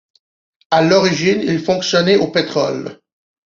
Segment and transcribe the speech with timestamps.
[0.71, 2.99] A l'origine il fonctionnait au pétrole.